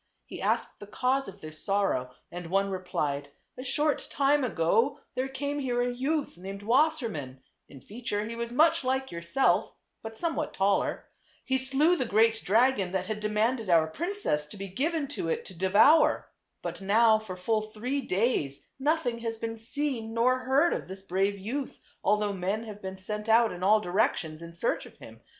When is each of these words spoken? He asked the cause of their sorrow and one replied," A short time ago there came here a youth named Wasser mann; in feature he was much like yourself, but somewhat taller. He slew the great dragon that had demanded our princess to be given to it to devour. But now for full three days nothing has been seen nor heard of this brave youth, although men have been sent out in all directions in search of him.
He 0.25 0.41
asked 0.41 0.79
the 0.79 0.87
cause 0.87 1.27
of 1.27 1.41
their 1.41 1.51
sorrow 1.51 2.09
and 2.31 2.47
one 2.49 2.71
replied," 2.71 3.29
A 3.59 3.63
short 3.63 4.07
time 4.09 4.43
ago 4.43 4.99
there 5.13 5.27
came 5.27 5.59
here 5.59 5.79
a 5.79 5.93
youth 5.93 6.39
named 6.39 6.63
Wasser 6.63 7.07
mann; 7.07 7.43
in 7.69 7.81
feature 7.81 8.25
he 8.25 8.35
was 8.35 8.51
much 8.51 8.83
like 8.83 9.11
yourself, 9.11 9.75
but 10.01 10.17
somewhat 10.17 10.55
taller. 10.55 11.05
He 11.45 11.59
slew 11.59 11.95
the 11.95 12.07
great 12.07 12.41
dragon 12.43 12.91
that 12.93 13.05
had 13.05 13.19
demanded 13.19 13.69
our 13.69 13.85
princess 13.85 14.47
to 14.47 14.57
be 14.57 14.69
given 14.69 15.07
to 15.09 15.29
it 15.29 15.45
to 15.45 15.53
devour. 15.55 16.29
But 16.63 16.81
now 16.81 17.19
for 17.19 17.37
full 17.37 17.61
three 17.61 18.01
days 18.01 18.65
nothing 18.79 19.19
has 19.19 19.37
been 19.37 19.55
seen 19.55 20.15
nor 20.15 20.39
heard 20.39 20.73
of 20.73 20.87
this 20.87 21.03
brave 21.03 21.37
youth, 21.37 21.79
although 22.03 22.33
men 22.33 22.63
have 22.63 22.81
been 22.81 22.97
sent 22.97 23.29
out 23.29 23.51
in 23.51 23.61
all 23.61 23.79
directions 23.79 24.41
in 24.41 24.55
search 24.55 24.87
of 24.87 24.97
him. 24.97 25.21